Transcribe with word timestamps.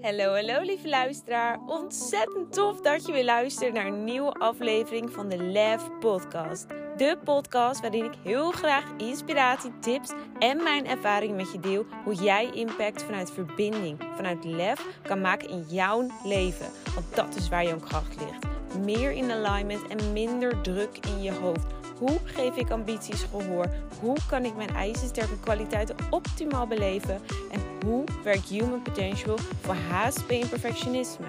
Hallo, 0.00 0.34
hallo 0.34 0.60
lieve 0.60 0.88
luisteraar. 0.88 1.58
Ontzettend 1.66 2.52
tof 2.52 2.80
dat 2.80 3.06
je 3.06 3.12
weer 3.12 3.24
luistert 3.24 3.72
naar 3.72 3.86
een 3.86 4.04
nieuwe 4.04 4.32
aflevering 4.32 5.10
van 5.10 5.28
de 5.28 5.36
Lef 5.36 5.82
Podcast. 6.00 6.66
De 6.96 7.18
podcast 7.24 7.80
waarin 7.80 8.04
ik 8.04 8.14
heel 8.22 8.50
graag 8.50 8.84
inspiratie, 8.96 9.78
tips 9.78 10.12
en 10.38 10.62
mijn 10.62 10.86
ervaring 10.86 11.36
met 11.36 11.52
je 11.52 11.60
deel. 11.60 11.86
Hoe 12.04 12.14
jij 12.14 12.50
impact 12.54 13.02
vanuit 13.02 13.30
verbinding, 13.30 13.98
vanuit 14.16 14.44
lef 14.44 14.86
kan 15.02 15.20
maken 15.20 15.48
in 15.48 15.64
jouw 15.68 16.06
leven. 16.24 16.66
Want 16.94 17.14
dat 17.14 17.34
is 17.34 17.48
waar 17.48 17.64
jouw 17.64 17.80
kracht 17.80 18.16
ligt. 18.18 18.46
Meer 18.84 19.10
in 19.10 19.30
alignment 19.30 19.86
en 19.86 20.12
minder 20.12 20.60
druk 20.60 20.98
in 21.06 21.22
je 21.22 21.32
hoofd. 21.32 21.77
Hoe 21.98 22.18
geef 22.24 22.56
ik 22.56 22.70
ambities 22.70 23.22
gehoor? 23.22 23.66
Hoe 24.00 24.16
kan 24.28 24.44
ik 24.44 24.56
mijn 24.56 24.74
ijzersterke 24.74 25.40
kwaliteiten 25.40 25.96
optimaal 26.10 26.66
beleven? 26.66 27.20
En 27.50 27.60
hoe 27.86 28.04
werkt 28.24 28.48
human 28.48 28.82
potential 28.82 29.38
voor 29.38 29.74
HSP 29.74 30.30
en 30.30 30.48
perfectionisme? 30.48 31.26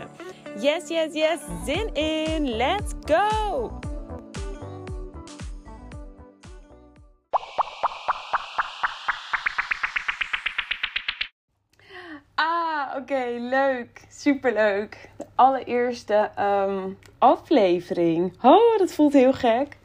Yes, 0.60 0.88
yes, 0.88 1.14
yes, 1.14 1.40
zin 1.66 1.94
in! 1.94 2.56
Let's 2.56 2.92
go! 3.06 3.80
Ah, 12.36 12.96
oké, 12.98 13.26
leuk. 13.40 14.02
Superleuk. 14.10 15.10
De 15.18 15.26
allereerste 15.36 16.32
um, 16.40 16.98
aflevering. 17.18 18.44
Oh, 18.44 18.78
dat 18.78 18.94
voelt 18.94 19.14
heel 19.14 19.34
gek. 19.34 19.78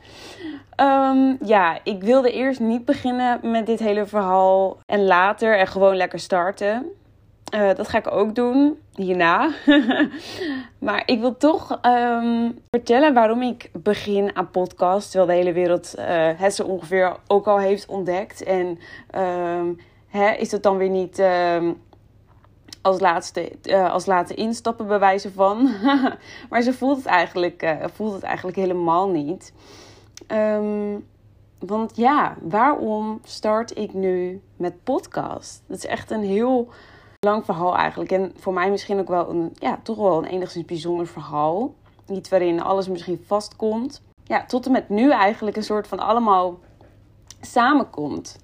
Um, 0.77 1.38
ja, 1.45 1.78
ik 1.83 2.02
wilde 2.02 2.33
eerst 2.33 2.60
niet 2.60 2.84
beginnen 2.84 3.51
met 3.51 3.66
dit 3.66 3.78
hele 3.78 4.06
verhaal 4.06 4.78
en 4.87 5.05
later 5.05 5.59
en 5.59 5.66
gewoon 5.66 5.97
lekker 5.97 6.19
starten. 6.19 6.87
Uh, 7.55 7.74
dat 7.74 7.88
ga 7.88 7.98
ik 7.98 8.10
ook 8.10 8.34
doen 8.34 8.78
hierna. 8.95 9.50
maar 10.78 11.02
ik 11.06 11.20
wil 11.20 11.37
toch 11.37 11.78
um, 11.83 12.58
vertellen 12.70 13.14
waarom 13.14 13.42
ik 13.42 13.70
begin 13.72 14.36
aan 14.36 14.50
podcast. 14.50 15.11
Terwijl 15.11 15.31
de 15.31 15.36
hele 15.44 15.53
wereld 15.53 15.94
uh, 15.98 16.05
het 16.36 16.55
zo 16.55 16.62
ongeveer 16.62 17.16
ook 17.27 17.47
al 17.47 17.59
heeft 17.59 17.86
ontdekt. 17.86 18.42
En 18.42 18.78
um, 19.19 19.81
hè, 20.09 20.31
is 20.31 20.53
het 20.53 20.62
dan 20.62 20.77
weer 20.77 20.91
niet 20.91 21.22
als 22.83 23.00
laatste, 23.00 23.53
uh, 23.62 23.92
als 23.92 24.06
laatste 24.06 24.34
instappen 24.34 24.86
bewijzen 24.86 25.33
van. 25.33 25.70
maar 26.50 26.62
ze 26.62 26.72
voelt 26.72 26.97
het 26.97 27.06
eigenlijk, 27.06 27.77
voelt 27.94 28.12
het 28.12 28.22
eigenlijk 28.22 28.56
helemaal 28.56 29.09
niet. 29.09 29.53
Um, 30.28 31.06
want 31.58 31.97
ja, 31.97 32.36
waarom 32.42 33.20
start 33.25 33.78
ik 33.78 33.94
nu 33.94 34.42
met 34.56 34.84
podcast? 34.84 35.62
Dat 35.66 35.77
is 35.77 35.86
echt 35.86 36.11
een 36.11 36.22
heel 36.22 36.69
lang 37.20 37.44
verhaal 37.44 37.77
eigenlijk. 37.77 38.12
En 38.12 38.33
voor 38.36 38.53
mij 38.53 38.70
misschien 38.70 38.98
ook 38.98 39.08
wel 39.08 39.31
een, 39.31 39.53
ja, 39.55 39.78
toch 39.83 39.97
wel 39.97 40.19
een 40.19 40.25
enigszins 40.25 40.64
bijzonder 40.64 41.06
verhaal. 41.06 41.75
Iets 42.08 42.28
waarin 42.28 42.62
alles 42.62 42.89
misschien 42.89 43.22
vastkomt. 43.27 44.03
Ja, 44.25 44.44
tot 44.44 44.66
en 44.66 44.72
met 44.72 44.89
nu 44.89 45.11
eigenlijk 45.11 45.56
een 45.56 45.62
soort 45.62 45.86
van 45.86 45.98
allemaal 45.98 46.59
samenkomt. 47.41 48.38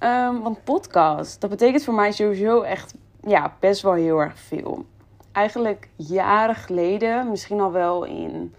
Um, 0.00 0.42
want 0.42 0.64
podcast, 0.64 1.40
dat 1.40 1.50
betekent 1.50 1.84
voor 1.84 1.94
mij 1.94 2.12
sowieso 2.12 2.60
echt 2.60 2.94
ja, 3.20 3.56
best 3.60 3.82
wel 3.82 3.92
heel 3.92 4.18
erg 4.18 4.38
veel. 4.38 4.84
Eigenlijk 5.32 5.88
jaren 5.96 6.54
geleden, 6.54 7.30
misschien 7.30 7.60
al 7.60 7.72
wel 7.72 8.04
in, 8.04 8.54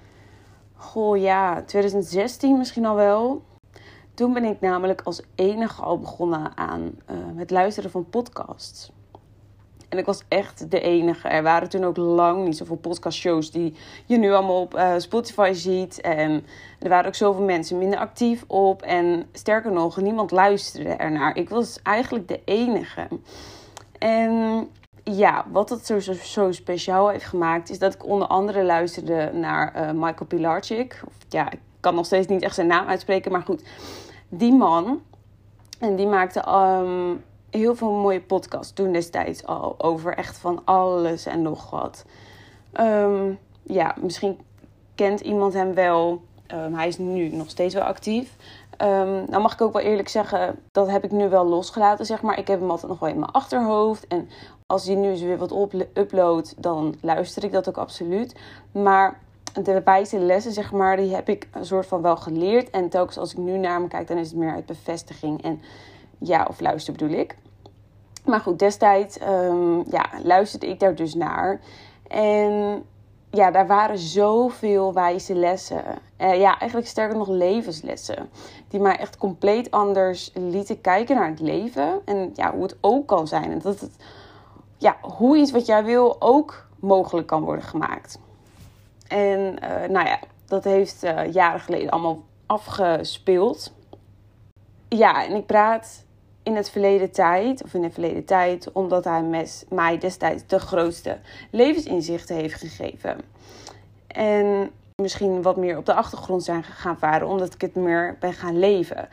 goh 0.78 1.18
ja, 1.18 1.64
2016 1.64 2.58
misschien 2.58 2.86
al 2.86 2.96
wel. 2.96 3.44
Toen 4.14 4.34
ben 4.34 4.44
ik 4.44 4.62
namelijk 4.62 5.02
als 5.02 5.22
enige 5.36 5.82
al 5.82 6.00
begonnen 6.00 6.58
aan 6.58 6.82
uh, 6.82 7.18
het 7.36 7.52
luisteren 7.52 7.92
van 7.92 8.10
podcasts. 8.10 8.92
En 9.90 9.98
ik 9.98 10.06
was 10.06 10.24
echt 10.28 10.72
de 10.72 10.80
enige. 10.80 11.28
Er 11.28 11.44
waren 11.44 11.70
toen 11.70 11.84
ook 11.84 11.98
lang 11.98 12.46
niet 12.46 12.58
zoveel 12.58 12.76
podcastshows 12.76 13.52
die 13.52 13.74
je 14.06 14.18
nu 14.18 14.32
allemaal 14.32 14.62
op 14.62 14.76
uh, 14.76 14.94
Spotify 14.98 15.52
ziet. 15.54 16.02
En 16.02 16.46
er 16.80 16.90
waren 16.90 17.08
ook 17.08 17.16
zoveel 17.16 17.44
mensen 17.44 17.78
minder 17.78 18.00
actief 18.00 18.44
op. 18.48 18.82
En 18.82 19.30
sterker 19.32 19.72
nog, 19.72 19.98
niemand 19.98 20.32
luisterde 20.32 20.90
ernaar. 20.90 21.36
Ik 21.36 21.50
was 21.50 21.80
eigenlijk 21.84 22.28
de 22.28 22.42
enige. 22.46 23.08
En 24.00 24.68
ja, 25.12 25.46
wat 25.52 25.70
het 25.70 25.86
zo, 25.86 26.00
zo, 26.00 26.52
speciaal 26.52 27.10
heeft 27.10 27.26
gemaakt, 27.26 27.70
is 27.70 27.80
dat 27.80 27.94
ik 27.94 28.06
onder 28.06 28.28
andere 28.28 28.64
luisterde 28.64 29.32
naar 29.34 29.76
uh, 29.76 29.92
Michael 29.92 30.26
Pilarczyk. 30.28 31.02
Of, 31.08 31.14
ja, 31.30 31.52
ik 31.52 31.60
kan 31.80 31.96
nog 31.96 32.06
steeds 32.06 32.28
niet 32.28 32.42
echt 32.42 32.56
zijn 32.56 32.68
naam 32.68 32.88
uitspreken, 32.88 33.32
maar 33.32 33.42
goed. 33.42 33.64
Die 34.30 34.54
man, 34.54 35.02
en 35.80 35.96
die 35.96 36.08
maakte 36.08 36.50
um, 36.50 37.24
heel 37.50 37.76
veel 37.76 37.92
mooie 37.92 38.22
podcasts 38.22 38.74
toen 38.74 38.92
destijds 38.92 39.46
al 39.46 39.76
over 39.78 40.14
echt 40.14 40.38
van 40.38 40.62
alles 40.66 41.26
en 41.26 41.42
nog 41.42 41.70
wat. 41.70 42.06
Um, 42.80 43.40
ja, 43.64 43.96
misschien 44.02 44.40
kent 44.96 45.20
iemand 45.20 45.54
hem 45.54 45.74
wel. 45.74 46.22
Um, 46.54 46.74
hij 46.74 46.88
is 46.88 46.98
nu 46.98 47.30
nog 47.30 47.50
steeds 47.50 47.74
wel 47.74 47.84
actief. 47.84 48.36
Um, 48.82 49.26
nou 49.30 49.42
mag 49.42 49.54
ik 49.54 49.62
ook 49.62 49.74
wel 49.74 49.82
eerlijk 49.82 50.10
zeggen, 50.10 50.60
dat 50.72 50.88
heb 50.90 51.04
ik 51.04 51.12
nu 51.12 51.30
wel 51.30 51.46
losgelaten, 51.46 52.06
zeg 52.06 52.22
maar. 52.22 52.38
Ik 52.40 52.48
heb 52.48 52.60
hem 52.60 52.70
altijd 52.70 52.88
nog 52.88 53.00
wel 53.00 53.10
in 53.10 53.20
mijn 53.20 53.32
achterhoofd. 53.32 54.08
En 54.08 54.30
als 54.68 54.86
hij 54.86 54.96
nu 54.96 55.10
eens 55.10 55.22
weer 55.22 55.38
wat 55.38 55.76
uploadt, 55.94 56.54
dan 56.58 56.96
luister 57.02 57.44
ik 57.44 57.52
dat 57.52 57.70
ook 57.70 57.78
absoluut. 57.78 58.36
Maar 58.72 59.20
de 59.54 59.82
wijze 59.84 60.20
lessen, 60.20 60.52
zeg 60.52 60.72
maar, 60.72 60.98
die 60.98 61.16
heb 61.16 61.30
ik 61.30 61.48
een 61.52 61.66
soort 61.66 61.86
van 61.86 62.02
wel 62.02 62.18
geleerd. 62.18 62.70
En 62.70 62.90
telkens 62.90 63.18
als 63.18 63.32
ik 63.32 63.38
nu 63.38 63.58
naar 63.58 63.80
hem 63.80 63.88
kijk, 63.88 64.08
dan 64.08 64.18
is 64.18 64.28
het 64.28 64.38
meer 64.38 64.54
uit 64.54 64.66
bevestiging. 64.66 65.44
En 65.44 65.62
ja, 66.18 66.46
of 66.50 66.60
luister 66.60 66.94
bedoel 66.94 67.20
ik. 67.20 67.36
Maar 68.26 68.40
goed, 68.40 68.60
destijds 68.60 69.22
um, 69.22 69.84
ja, 69.90 70.10
luisterde 70.24 70.68
ik 70.68 70.80
daar 70.80 70.96
dus 70.96 71.14
naar. 71.14 71.60
En 72.08 72.84
ja, 73.32 73.52
daar 73.52 73.68
waren 73.68 73.98
zoveel 73.98 74.94
wijze 74.94 75.36
lessen. 75.36 75.84
Uh, 76.22 76.40
ja, 76.40 76.60
eigenlijk 76.60 76.90
sterker 76.90 77.18
nog 77.18 77.28
levenslessen. 77.28 78.30
Die 78.68 78.80
mij 78.80 78.98
echt 78.98 79.18
compleet 79.18 79.72
anders 79.72 80.32
lieten 80.34 80.82
kijken 80.82 81.16
naar 81.16 81.30
het 81.30 81.40
leven. 81.40 82.02
En 82.06 82.32
ja, 82.34 82.52
hoe 82.54 82.64
het 82.64 82.78
ook 82.82 83.08
kan 83.08 83.28
zijn. 83.28 83.52
En 83.52 83.60
dat 83.60 83.80
het, 83.80 83.96
ja, 84.78 84.98
hoe 85.02 85.38
iets 85.38 85.52
wat 85.52 85.66
jij 85.66 85.84
wil 85.84 86.16
ook 86.20 86.68
mogelijk 86.80 87.28
kan 87.28 87.44
worden 87.44 87.64
gemaakt. 87.64 88.20
En 89.08 89.40
uh, 89.40 89.90
nou 89.90 90.08
ja, 90.08 90.20
dat 90.46 90.64
heeft 90.64 91.04
uh, 91.04 91.34
jaren 91.34 91.60
geleden 91.60 91.90
allemaal 91.90 92.24
afgespeeld. 92.46 93.74
Ja, 94.90 95.26
en 95.26 95.36
ik 95.36 95.46
praat 95.46 96.06
in 96.44 96.56
het 96.56 96.70
verleden 96.70 97.12
tijd, 97.12 97.64
of 97.64 97.74
in 97.74 97.82
de 97.82 97.90
verleden 97.90 98.26
tijd, 98.26 98.72
omdat 98.72 99.04
hij 99.04 99.48
mij 99.70 99.98
destijds 99.98 100.44
de 100.48 100.60
grootste 100.60 101.18
levensinzichten 101.52 102.36
heeft 102.36 102.60
gegeven. 102.60 103.18
En 104.08 104.72
misschien 105.02 105.42
wat 105.42 105.58
meer 105.58 105.78
op 105.78 105.86
de 105.86 105.94
achtergrond 105.94 106.44
zijn 106.44 106.64
gaan 106.64 106.98
varen, 106.98 107.28
omdat 107.28 107.54
ik 107.54 107.62
het 107.62 107.76
meer 107.76 108.18
ben 108.20 108.34
gaan 108.34 108.60
leven. 108.60 109.10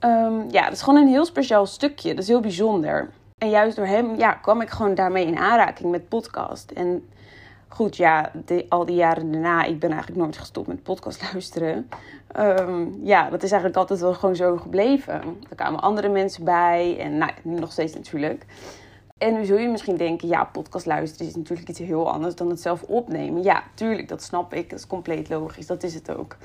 Um, 0.00 0.50
ja, 0.50 0.64
dat 0.64 0.72
is 0.72 0.82
gewoon 0.82 1.00
een 1.00 1.08
heel 1.08 1.24
speciaal 1.24 1.66
stukje. 1.66 2.08
Dat 2.08 2.22
is 2.22 2.28
heel 2.28 2.40
bijzonder. 2.40 3.10
En 3.44 3.50
juist 3.50 3.76
door 3.76 3.86
hem 3.86 4.16
ja, 4.16 4.32
kwam 4.32 4.60
ik 4.60 4.70
gewoon 4.70 4.94
daarmee 4.94 5.26
in 5.26 5.38
aanraking 5.38 5.90
met 5.90 6.08
podcast. 6.08 6.70
En 6.70 7.08
goed, 7.68 7.96
ja, 7.96 8.30
de, 8.44 8.66
al 8.68 8.84
die 8.84 8.96
jaren 8.96 9.32
daarna, 9.32 9.64
ik 9.64 9.78
ben 9.78 9.90
eigenlijk 9.90 10.20
nooit 10.20 10.36
gestopt 10.36 10.66
met 10.66 10.82
podcast 10.82 11.22
luisteren. 11.32 11.88
Um, 12.38 13.00
ja, 13.02 13.30
dat 13.30 13.42
is 13.42 13.50
eigenlijk 13.50 13.80
altijd 13.80 14.00
wel 14.00 14.14
gewoon 14.14 14.36
zo 14.36 14.56
gebleven. 14.56 15.14
Er 15.50 15.56
kwamen 15.56 15.80
andere 15.80 16.08
mensen 16.08 16.44
bij 16.44 16.98
en 16.98 17.18
nou, 17.18 17.30
nog 17.42 17.72
steeds 17.72 17.94
natuurlijk. 17.94 18.44
En 19.18 19.34
nu 19.34 19.44
zul 19.44 19.58
je 19.58 19.68
misschien 19.68 19.96
denken, 19.96 20.28
ja, 20.28 20.44
podcast 20.44 20.86
luisteren 20.86 21.26
is 21.26 21.36
natuurlijk 21.36 21.68
iets 21.68 21.78
heel 21.78 22.12
anders 22.12 22.34
dan 22.34 22.50
het 22.50 22.60
zelf 22.60 22.82
opnemen. 22.82 23.42
Ja, 23.42 23.62
tuurlijk, 23.74 24.08
dat 24.08 24.22
snap 24.22 24.54
ik. 24.54 24.70
Dat 24.70 24.78
is 24.78 24.86
compleet 24.86 25.28
logisch. 25.28 25.66
Dat 25.66 25.82
is 25.82 25.94
het 25.94 26.16
ook. 26.16 26.36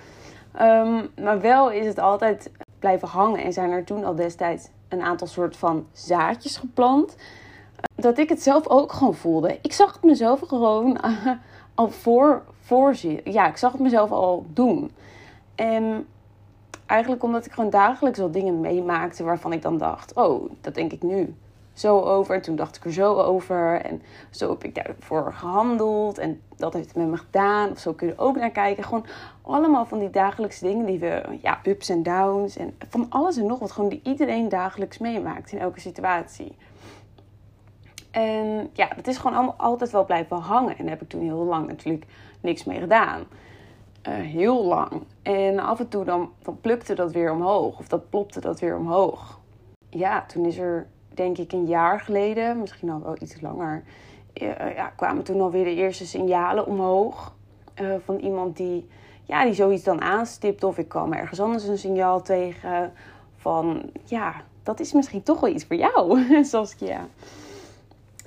Um, 0.61 1.09
maar 1.21 1.41
wel 1.41 1.71
is 1.71 1.85
het 1.85 1.99
altijd 1.99 2.51
blijven 2.79 3.07
hangen. 3.07 3.43
En 3.43 3.53
zijn 3.53 3.71
er 3.71 3.83
toen 3.83 4.03
al 4.03 4.15
destijds 4.15 4.69
een 4.89 5.01
aantal 5.01 5.27
soort 5.27 5.57
van 5.57 5.87
zaadjes 5.91 6.57
geplant. 6.57 7.15
Dat 7.95 8.17
ik 8.17 8.29
het 8.29 8.43
zelf 8.43 8.67
ook 8.67 8.91
gewoon 8.91 9.15
voelde. 9.15 9.59
Ik 9.61 9.73
zag 9.73 9.93
het 9.93 10.03
mezelf 10.03 10.39
gewoon 10.39 10.97
uh, 11.05 11.27
al 11.75 11.89
voor, 11.89 12.43
voorzien. 12.59 13.21
Ja, 13.23 13.47
ik 13.47 13.57
zag 13.57 13.71
het 13.71 13.81
mezelf 13.81 14.11
al 14.11 14.45
doen. 14.53 14.91
En 15.55 16.07
eigenlijk 16.85 17.23
omdat 17.23 17.45
ik 17.45 17.51
gewoon 17.51 17.69
dagelijks 17.69 18.19
al 18.19 18.31
dingen 18.31 18.59
meemaakte 18.59 19.23
waarvan 19.23 19.53
ik 19.53 19.61
dan 19.61 19.77
dacht: 19.77 20.13
oh, 20.13 20.51
dat 20.61 20.75
denk 20.75 20.91
ik 20.91 21.03
nu 21.03 21.35
zo 21.79 21.99
over. 21.99 22.35
En 22.35 22.41
toen 22.41 22.55
dacht 22.55 22.75
ik 22.75 22.85
er 22.85 22.93
zo 22.93 23.15
over. 23.15 23.81
En 23.81 24.01
zo 24.29 24.49
heb 24.49 24.63
ik 24.63 24.75
daarvoor 24.75 25.33
gehandeld. 25.33 26.17
En 26.17 26.41
dat 26.55 26.73
heeft 26.73 26.87
het 26.87 26.95
met 26.95 27.07
me 27.07 27.17
gedaan. 27.17 27.71
Of 27.71 27.79
zo 27.79 27.93
kun 27.93 28.07
je 28.07 28.13
er 28.13 28.19
ook 28.19 28.35
naar 28.35 28.51
kijken. 28.51 28.83
Gewoon 28.83 29.05
allemaal 29.41 29.85
van 29.85 29.99
die 29.99 30.09
dagelijkse 30.09 30.65
dingen 30.65 30.85
die 30.85 30.99
we, 30.99 31.23
ja, 31.41 31.59
ups 31.63 31.89
en 31.89 32.03
downs. 32.03 32.57
En 32.57 32.75
van 32.89 33.05
alles 33.09 33.37
en 33.37 33.45
nog 33.45 33.59
wat. 33.59 33.71
Gewoon 33.71 33.89
die 33.89 34.01
iedereen 34.03 34.49
dagelijks 34.49 34.97
meemaakt 34.97 35.51
in 35.51 35.59
elke 35.59 35.79
situatie. 35.79 36.55
En 38.11 38.69
ja, 38.73 38.87
dat 38.95 39.07
is 39.07 39.17
gewoon 39.17 39.35
allemaal 39.35 39.55
altijd 39.57 39.91
wel 39.91 40.05
blijven 40.05 40.37
hangen. 40.37 40.77
En 40.77 40.83
daar 40.83 40.93
heb 40.93 41.01
ik 41.01 41.09
toen 41.09 41.21
heel 41.21 41.43
lang 41.43 41.67
natuurlijk 41.67 42.05
niks 42.41 42.63
mee 42.63 42.79
gedaan. 42.79 43.23
Uh, 44.07 44.13
heel 44.13 44.65
lang. 44.65 45.03
En 45.21 45.59
af 45.59 45.79
en 45.79 45.87
toe 45.87 46.03
dan, 46.03 46.31
dan 46.41 46.59
plukte 46.61 46.95
dat 46.95 47.11
weer 47.11 47.31
omhoog. 47.31 47.79
Of 47.79 47.87
dat 47.87 48.09
plopte 48.09 48.39
dat 48.39 48.59
weer 48.59 48.77
omhoog. 48.77 49.39
Ja, 49.89 50.25
toen 50.25 50.45
is 50.45 50.57
er 50.57 50.87
denk 51.13 51.37
ik 51.37 51.51
een 51.51 51.65
jaar 51.65 51.99
geleden, 51.99 52.59
misschien 52.59 52.89
al 52.89 53.01
wel 53.01 53.15
iets 53.19 53.41
langer, 53.41 53.83
ja, 54.75 54.91
kwamen 54.95 55.23
toen 55.23 55.41
alweer 55.41 55.63
de 55.63 55.75
eerste 55.75 56.05
signalen 56.05 56.65
omhoog. 56.65 57.33
van 58.05 58.17
iemand 58.17 58.57
die, 58.57 58.87
ja, 59.23 59.43
die 59.43 59.53
zoiets 59.53 59.83
dan 59.83 60.01
aanstipt. 60.01 60.63
Of 60.63 60.77
ik 60.77 60.87
kwam 60.87 61.13
ergens 61.13 61.39
anders 61.39 61.67
een 61.67 61.77
signaal 61.77 62.21
tegen. 62.21 62.93
Van 63.35 63.81
ja, 64.03 64.33
dat 64.63 64.79
is 64.79 64.93
misschien 64.93 65.23
toch 65.23 65.39
wel 65.39 65.49
iets 65.49 65.65
voor 65.65 65.75
jou, 65.75 66.25
Saskia. 66.43 67.07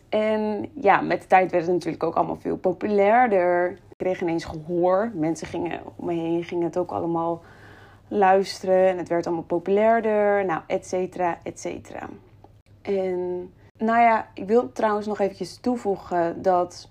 En 0.08 0.68
ja, 0.74 1.00
met 1.00 1.20
de 1.20 1.26
tijd 1.26 1.50
werd 1.50 1.64
het 1.64 1.72
natuurlijk 1.72 2.02
ook 2.02 2.14
allemaal 2.14 2.36
veel 2.36 2.56
populairder. 2.56 3.70
Ik 3.70 3.96
kreeg 3.96 4.20
ineens 4.20 4.44
gehoor. 4.44 5.10
Mensen 5.14 5.46
gingen 5.46 5.80
om 5.96 6.06
me 6.06 6.12
heen, 6.12 6.44
gingen 6.44 6.64
het 6.64 6.76
ook 6.76 6.90
allemaal 6.90 7.42
luisteren. 8.08 8.88
En 8.88 8.98
het 8.98 9.08
werd 9.08 9.26
allemaal 9.26 9.44
populairder. 9.44 10.44
Nou, 10.44 10.60
et 10.66 10.86
cetera, 10.86 11.38
et 11.42 11.60
cetera. 11.60 12.08
En 12.82 13.52
nou 13.78 14.00
ja, 14.00 14.28
ik 14.34 14.46
wil 14.46 14.72
trouwens 14.72 15.06
nog 15.06 15.20
eventjes 15.20 15.56
toevoegen 15.56 16.42
dat 16.42 16.88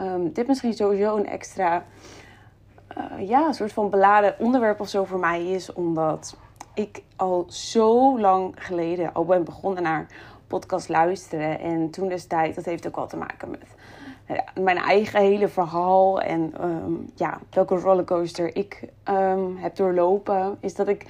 um, 0.00 0.32
dit 0.32 0.46
misschien 0.46 0.74
sowieso 0.74 1.16
een 1.16 1.28
extra, 1.28 1.84
uh, 2.98 3.28
ja, 3.28 3.52
soort 3.52 3.72
van 3.72 3.90
beladen 3.90 4.34
onderwerp 4.38 4.80
of 4.80 4.88
zo 4.88 5.04
voor 5.04 5.18
mij 5.18 5.46
is. 5.46 5.72
Omdat 5.72 6.36
ik 6.74 7.02
al 7.16 7.44
zo 7.48 8.20
lang 8.20 8.54
geleden 8.58 9.14
al 9.14 9.24
ben 9.24 9.44
begonnen 9.44 9.82
naar 9.82 10.06
podcast 10.46 10.88
luisteren. 10.88 11.60
En 11.60 11.90
toen 11.90 12.08
destijds, 12.08 12.56
dat 12.56 12.64
heeft 12.64 12.86
ook 12.86 12.96
wel 12.96 13.06
te 13.06 13.16
maken 13.16 13.50
met 13.50 13.76
mijn 14.60 14.76
eigen 14.76 15.20
hele 15.20 15.48
verhaal. 15.48 16.20
En 16.20 16.54
ehm, 16.60 16.92
ja, 17.14 17.38
welke 17.50 17.76
rollercoaster 17.76 18.56
ik 18.56 18.88
um, 19.08 19.56
heb 19.56 19.76
doorlopen. 19.76 20.56
Is 20.60 20.74
dat 20.74 20.88
ik 20.88 21.06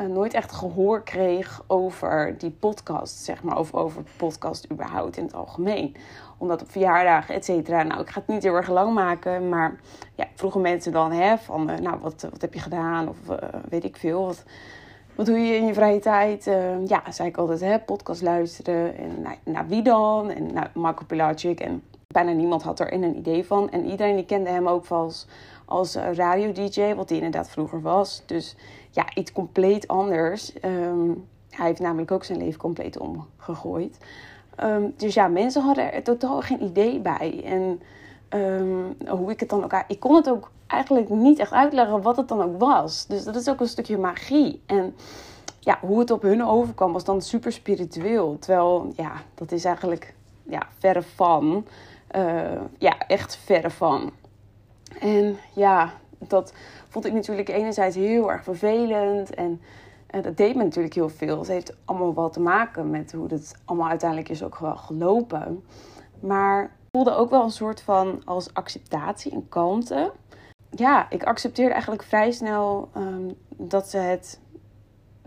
uh, 0.00 0.06
nooit 0.06 0.34
echt 0.34 0.52
gehoor 0.52 1.02
kreeg 1.02 1.64
over 1.66 2.34
die 2.38 2.50
podcast, 2.50 3.24
zeg 3.24 3.42
maar. 3.42 3.58
Of 3.58 3.74
over 3.74 4.02
podcast 4.16 4.70
überhaupt 4.72 5.16
in 5.16 5.24
het 5.24 5.34
algemeen. 5.34 5.96
Omdat 6.38 6.62
op 6.62 6.70
verjaardagen, 6.70 7.34
et 7.34 7.44
cetera. 7.44 7.82
Nou, 7.82 8.00
ik 8.00 8.10
ga 8.10 8.20
het 8.20 8.28
niet 8.28 8.42
heel 8.42 8.54
erg 8.54 8.68
lang 8.68 8.94
maken. 8.94 9.48
Maar 9.48 9.80
ja, 10.14 10.26
vroegen 10.34 10.60
mensen 10.60 10.92
dan, 10.92 11.12
hè, 11.12 11.38
van, 11.38 11.70
uh, 11.70 11.76
nou, 11.76 11.98
wat, 12.00 12.26
wat 12.30 12.40
heb 12.40 12.54
je 12.54 12.60
gedaan? 12.60 13.08
Of 13.08 13.16
weet 13.68 13.84
ik 13.84 13.96
veel, 13.96 14.24
wat 14.26 14.44
wat 15.14 15.26
doe 15.26 15.38
je 15.38 15.56
in 15.56 15.66
je 15.66 15.74
vrije 15.74 15.98
tijd? 15.98 16.44
Ja, 16.86 17.02
zei 17.10 17.28
ik 17.28 17.36
altijd, 17.36 17.60
hè, 17.60 17.78
podcast 17.78 18.22
luisteren. 18.22 18.96
En 18.96 19.22
naar, 19.22 19.36
naar 19.44 19.66
wie 19.66 19.82
dan? 19.82 20.30
En 20.30 20.52
naar 20.52 20.70
Marco 20.74 21.04
Pilacic. 21.04 21.60
En 21.60 21.82
bijna 22.06 22.32
niemand 22.32 22.62
had 22.62 22.80
er 22.80 22.92
een 22.92 23.16
idee 23.16 23.44
van. 23.44 23.70
En 23.70 23.84
iedereen 23.84 24.16
die 24.16 24.24
kende 24.24 24.50
hem 24.50 24.68
ook 24.68 24.86
als, 24.86 25.26
als 25.64 25.96
radio-dj, 25.96 26.94
wat 26.94 27.08
hij 27.08 27.18
inderdaad 27.18 27.50
vroeger 27.50 27.80
was. 27.80 28.22
Dus 28.26 28.56
ja, 28.94 29.14
iets 29.14 29.32
compleet 29.32 29.88
anders. 29.88 30.52
Um, 30.64 31.26
hij 31.50 31.66
heeft 31.66 31.80
namelijk 31.80 32.10
ook 32.10 32.24
zijn 32.24 32.38
leven 32.38 32.60
compleet 32.60 32.98
omgegooid. 32.98 33.98
Um, 34.62 34.94
dus 34.96 35.14
ja, 35.14 35.28
mensen 35.28 35.62
hadden 35.62 35.92
er 35.92 36.02
totaal 36.02 36.40
geen 36.40 36.62
idee 36.62 37.00
bij. 37.00 37.42
En 37.44 37.80
um, 38.40 38.96
hoe 39.08 39.30
ik 39.30 39.40
het 39.40 39.48
dan 39.48 39.64
ook... 39.64 39.84
Ik 39.88 40.00
kon 40.00 40.14
het 40.14 40.30
ook 40.30 40.50
eigenlijk 40.66 41.08
niet 41.08 41.38
echt 41.38 41.52
uitleggen 41.52 42.02
wat 42.02 42.16
het 42.16 42.28
dan 42.28 42.42
ook 42.42 42.60
was. 42.60 43.06
Dus 43.06 43.24
dat 43.24 43.36
is 43.36 43.48
ook 43.48 43.60
een 43.60 43.68
stukje 43.68 43.98
magie. 43.98 44.62
En 44.66 44.94
ja, 45.60 45.78
hoe 45.80 45.98
het 45.98 46.10
op 46.10 46.22
hun 46.22 46.44
overkwam 46.44 46.92
was 46.92 47.04
dan 47.04 47.22
super 47.22 47.52
spiritueel. 47.52 48.36
Terwijl, 48.38 48.92
ja, 48.96 49.12
dat 49.34 49.52
is 49.52 49.64
eigenlijk 49.64 50.14
ja, 50.42 50.62
verre 50.78 51.02
van. 51.02 51.66
Uh, 52.16 52.60
ja, 52.78 52.98
echt 52.98 53.36
verre 53.36 53.70
van. 53.70 54.12
En 55.00 55.38
ja, 55.54 55.92
dat 56.30 56.52
vond 56.88 57.04
ik 57.04 57.12
natuurlijk 57.12 57.48
enerzijds 57.48 57.96
heel 57.96 58.32
erg 58.32 58.42
vervelend. 58.42 59.34
En 59.34 59.60
uh, 60.14 60.22
dat 60.22 60.36
deed 60.36 60.56
me 60.56 60.62
natuurlijk 60.62 60.94
heel 60.94 61.08
veel. 61.08 61.38
Het 61.38 61.48
heeft 61.48 61.76
allemaal 61.84 62.14
wel 62.14 62.30
te 62.30 62.40
maken 62.40 62.90
met 62.90 63.12
hoe 63.12 63.26
het 63.28 63.54
allemaal 63.64 63.88
uiteindelijk 63.88 64.30
is 64.30 64.42
ook 64.42 64.58
wel 64.58 64.76
gelopen. 64.76 65.64
Maar 66.20 66.70
voelde 66.90 67.14
ook 67.14 67.30
wel 67.30 67.42
een 67.42 67.50
soort 67.50 67.80
van 67.80 68.22
als 68.24 68.54
acceptatie 68.54 69.32
en 69.32 69.48
kalmte. 69.48 70.12
Ja, 70.70 71.10
ik 71.10 71.24
accepteerde 71.24 71.72
eigenlijk 71.72 72.02
vrij 72.02 72.30
snel 72.30 72.88
um, 72.96 73.36
dat 73.56 73.88
ze 73.88 73.96
het 73.96 74.40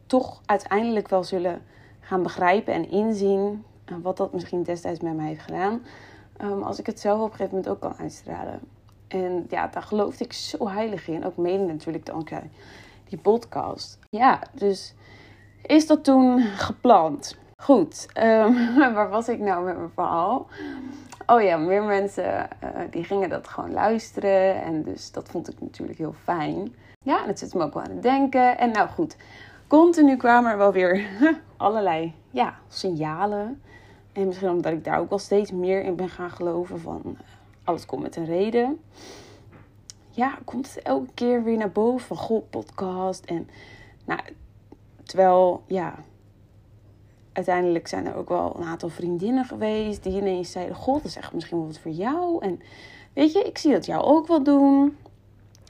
toch 0.05 0.41
uiteindelijk 0.45 1.07
wel 1.07 1.23
zullen 1.23 1.61
gaan 1.99 2.23
begrijpen 2.23 2.73
en 2.73 2.91
inzien. 2.91 3.63
Uh, 3.85 3.97
wat 4.01 4.17
dat 4.17 4.33
misschien 4.33 4.63
destijds 4.63 4.99
met 4.99 5.15
mij 5.15 5.27
heeft 5.27 5.41
gedaan. 5.41 5.81
Um, 6.41 6.63
als 6.63 6.79
ik 6.79 6.85
het 6.85 6.99
zelf 6.99 7.19
op 7.19 7.25
een 7.25 7.31
gegeven 7.31 7.55
moment 7.55 7.73
ook 7.73 7.79
kan 7.79 7.97
uitstralen. 7.97 8.59
En 9.07 9.45
ja, 9.49 9.67
daar 9.67 9.83
geloofde 9.83 10.23
ik 10.23 10.33
zo 10.33 10.67
heilig 10.67 11.07
in. 11.07 11.25
Ook 11.25 11.37
mede 11.37 11.63
natuurlijk 11.63 12.05
dankzij 12.05 12.49
die 13.09 13.19
podcast. 13.19 13.99
Ja, 14.09 14.41
dus 14.51 14.93
is 15.61 15.87
dat 15.87 16.03
toen 16.03 16.41
gepland? 16.41 17.37
Goed, 17.63 18.07
um, 18.23 18.75
waar 18.93 19.09
was 19.09 19.29
ik 19.29 19.39
nou 19.39 19.65
met 19.65 19.77
mijn 19.77 19.91
verhaal? 19.93 20.47
oh 21.27 21.41
ja, 21.41 21.57
meer 21.57 21.83
mensen 21.83 22.47
uh, 22.63 22.69
die 22.89 23.03
gingen 23.03 23.29
dat 23.29 23.47
gewoon 23.47 23.73
luisteren. 23.73 24.61
En 24.61 24.83
dus 24.83 25.11
dat 25.11 25.29
vond 25.29 25.49
ik 25.49 25.61
natuurlijk 25.61 25.97
heel 25.97 26.15
fijn. 26.23 26.75
Ja, 27.03 27.21
en 27.21 27.27
het 27.27 27.39
zit 27.39 27.53
me 27.53 27.63
ook 27.63 27.73
wel 27.73 27.83
aan 27.83 27.91
het 27.91 28.01
denken. 28.01 28.57
En 28.57 28.71
nou 28.71 28.89
goed, 28.89 29.15
continu 29.67 30.17
kwamen 30.17 30.51
er 30.51 30.57
wel 30.57 30.71
weer 30.71 31.07
allerlei 31.57 32.13
ja, 32.31 32.55
signalen. 32.67 33.61
En 34.13 34.27
misschien 34.27 34.49
omdat 34.49 34.71
ik 34.71 34.83
daar 34.83 34.99
ook 34.99 35.09
wel 35.09 35.19
steeds 35.19 35.51
meer 35.51 35.83
in 35.83 35.95
ben 35.95 36.09
gaan 36.09 36.31
geloven 36.31 36.79
van 36.79 37.17
alles 37.67 37.85
komt 37.85 38.01
met 38.01 38.15
een 38.15 38.25
reden. 38.25 38.79
Ja, 40.09 40.37
komt 40.45 40.73
het 40.73 40.83
elke 40.83 41.13
keer 41.13 41.43
weer 41.43 41.57
naar 41.57 41.71
boven 41.71 42.07
van 42.07 42.17
goh, 42.17 42.49
podcast. 42.49 43.25
En 43.25 43.49
nou, 44.05 44.19
terwijl 45.03 45.63
ja, 45.67 45.95
uiteindelijk 47.33 47.87
zijn 47.87 48.05
er 48.05 48.15
ook 48.15 48.29
wel 48.29 48.55
een 48.57 48.67
aantal 48.67 48.89
vriendinnen 48.89 49.45
geweest 49.45 50.03
die 50.03 50.17
ineens 50.17 50.51
zeiden: 50.51 50.75
God, 50.75 50.95
dat 51.01 51.11
is 51.11 51.17
echt 51.17 51.33
misschien 51.33 51.57
wel 51.57 51.67
wat 51.67 51.79
voor 51.79 51.91
jou. 51.91 52.41
En 52.41 52.61
weet 53.13 53.31
je, 53.31 53.43
ik 53.43 53.57
zie 53.57 53.71
dat 53.71 53.85
jou 53.85 54.03
ook 54.03 54.27
wel 54.27 54.43
doen. 54.43 54.97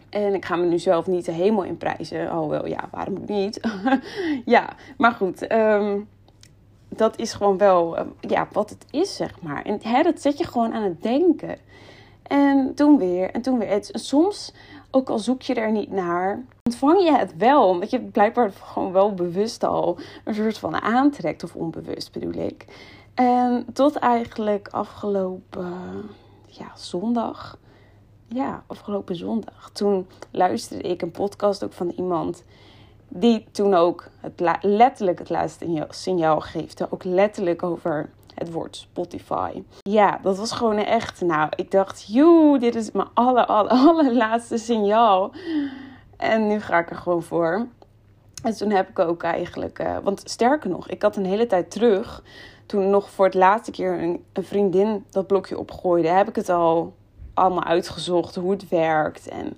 En 0.09 0.33
ik 0.33 0.45
ga 0.45 0.55
me 0.55 0.65
nu 0.65 0.79
zelf 0.79 1.07
niet 1.07 1.25
helemaal 1.25 1.63
in 1.63 1.77
prijzen. 1.77 2.37
Oh 2.37 2.49
wel, 2.49 2.67
ja, 2.67 2.89
waarom 2.91 3.17
niet? 3.25 3.59
ja, 4.45 4.75
maar 4.97 5.11
goed. 5.11 5.47
Ehm, 5.47 5.99
dat 6.89 7.19
is 7.19 7.33
gewoon 7.33 7.57
wel 7.57 7.97
ehm, 7.97 8.07
ja, 8.21 8.47
wat 8.51 8.69
het 8.69 8.85
is, 8.91 9.15
zeg 9.15 9.41
maar. 9.41 9.61
En 9.61 9.79
hè, 9.81 10.03
dat 10.03 10.21
zet 10.21 10.37
je 10.37 10.47
gewoon 10.47 10.73
aan 10.73 10.83
het 10.83 11.01
denken. 11.01 11.57
En 12.23 12.73
toen 12.75 12.97
weer, 12.97 13.31
en 13.31 13.41
toen 13.41 13.59
weer. 13.59 13.69
Het, 13.69 13.89
soms 13.93 14.53
ook 14.91 15.09
al 15.09 15.19
zoek 15.19 15.41
je 15.41 15.53
er 15.53 15.71
niet 15.71 15.91
naar, 15.91 16.43
ontvang 16.63 17.03
je 17.03 17.11
het 17.11 17.37
wel. 17.37 17.67
Omdat 17.67 17.89
je 17.89 17.99
blijkbaar 17.99 18.51
gewoon 18.51 18.91
wel 18.91 19.13
bewust 19.13 19.63
al 19.63 19.97
een 20.23 20.35
soort 20.35 20.57
van 20.57 20.81
aantrekt, 20.81 21.43
of 21.43 21.55
onbewust 21.55 22.11
bedoel 22.11 22.43
ik. 22.43 22.65
En 23.13 23.65
tot 23.73 23.95
eigenlijk 23.95 24.67
afgelopen 24.67 25.73
ja, 26.45 26.71
zondag. 26.75 27.57
Ja, 28.27 28.63
afgelopen 28.67 29.15
zondag. 29.15 29.69
Toen 29.73 30.07
luisterde 30.31 30.89
ik 30.89 31.01
een 31.01 31.11
podcast 31.11 31.63
ook 31.63 31.73
van 31.73 31.89
iemand 31.89 32.43
die 33.07 33.45
toen 33.51 33.73
ook 33.73 34.09
het 34.19 34.59
letterlijk 34.61 35.19
het 35.19 35.29
laatste 35.29 35.85
signaal 35.89 36.39
geeft. 36.39 36.91
Ook 36.91 37.03
letterlijk 37.03 37.63
over 37.63 38.09
het 38.35 38.51
woord 38.51 38.75
Spotify. 38.75 39.63
Ja, 39.81 40.19
dat 40.23 40.37
was 40.37 40.51
gewoon 40.51 40.77
echt. 40.77 41.21
Nou, 41.21 41.49
ik 41.55 41.71
dacht, 41.71 42.05
joe, 42.07 42.59
dit 42.59 42.75
is 42.75 42.91
mijn 42.91 43.07
aller, 43.13 43.45
aller, 43.45 43.71
allerlaatste 43.89 44.57
signaal. 44.57 45.31
En 46.17 46.47
nu 46.47 46.59
ga 46.59 46.79
ik 46.79 46.89
er 46.89 46.95
gewoon 46.95 47.23
voor. 47.23 47.67
En 48.43 48.57
toen 48.57 48.71
heb 48.71 48.89
ik 48.89 48.99
ook 48.99 49.23
eigenlijk. 49.23 49.79
Uh, 49.79 49.97
want 50.03 50.21
sterker 50.25 50.69
nog, 50.69 50.89
ik 50.89 51.01
had 51.01 51.15
een 51.15 51.25
hele 51.25 51.47
tijd 51.47 51.71
terug. 51.71 52.23
Toen 52.65 52.89
nog 52.89 53.09
voor 53.09 53.25
het 53.25 53.33
laatste 53.33 53.71
keer 53.71 54.01
een, 54.01 54.23
een 54.33 54.43
vriendin 54.43 55.05
dat 55.09 55.27
blokje 55.27 55.57
opgooide, 55.57 56.07
heb 56.07 56.27
ik 56.27 56.35
het 56.35 56.49
al 56.49 56.93
allemaal 57.33 57.63
uitgezocht 57.63 58.35
hoe 58.35 58.51
het 58.51 58.69
werkt. 58.69 59.27
En 59.27 59.57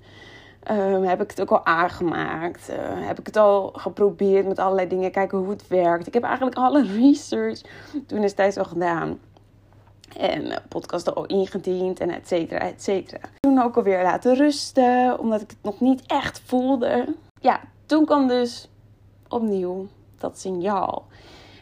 Um, 0.72 1.04
heb 1.04 1.22
ik 1.22 1.30
het 1.30 1.42
ook 1.42 1.52
al 1.52 1.66
aangemaakt? 1.66 2.70
Uh, 2.70 2.76
heb 3.08 3.20
ik 3.20 3.26
het 3.26 3.38
al 3.38 3.70
geprobeerd 3.76 4.48
met 4.48 4.60
allerlei 4.60 4.88
dingen, 4.88 5.12
kijken 5.12 5.38
hoe 5.38 5.50
het 5.50 5.68
werkt? 5.68 6.08
Ik 6.08 6.14
heb 6.14 6.24
eigenlijk 6.24 6.58
alle 6.58 6.84
research 7.02 7.62
toen 8.06 8.22
destijds 8.22 8.58
al 8.58 8.66
gedaan. 8.66 9.20
En 10.18 10.46
uh, 10.46 10.56
podcast 10.70 11.16
al 11.16 11.26
ingediend 11.26 12.00
en 12.00 12.10
et 12.10 12.28
cetera, 12.28 12.60
et 12.60 12.84
cetera. 12.84 13.20
Toen 13.40 13.62
ook 13.62 13.76
alweer 13.76 14.04
laten 14.04 14.36
rusten, 14.36 15.20
omdat 15.20 15.42
ik 15.42 15.50
het 15.50 15.64
nog 15.64 15.80
niet 15.80 16.04
echt 16.06 16.42
voelde. 16.46 17.16
Ja, 17.40 17.60
toen 17.86 18.06
kwam 18.06 18.28
dus 18.28 18.70
opnieuw 19.28 19.88
dat 20.18 20.40
signaal. 20.40 21.06